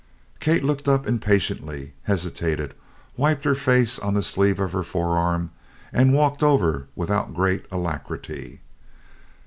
Kate 0.39 0.63
looked 0.63 0.87
up 0.87 1.05
impatiently, 1.05 1.93
hesitated, 2.05 2.73
wiped 3.15 3.45
her 3.45 3.53
face 3.53 3.99
on 3.99 4.15
the 4.15 4.23
sleeve 4.23 4.59
of 4.59 4.73
her 4.73 4.81
forearm 4.81 5.51
and 5.93 6.11
walked 6.11 6.41
over 6.41 6.87
without 6.95 7.35
great 7.35 7.67
alacrity. 7.71 8.61